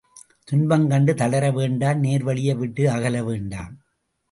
துன்பம் 0.47 0.87
கண்டு 0.87 1.13
தளர 1.13 1.51
வேண்டாம் 1.51 1.99
நேர் 1.99 2.23
வழியை 2.23 2.55
விட்டு 2.55 2.89
அகல 2.91 3.23
வேண்டாம். 3.23 3.73